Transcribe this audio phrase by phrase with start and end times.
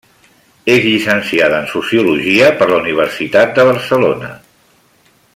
[0.75, 4.33] És llicenciada en Sociologia per la Universitat de Barcelona.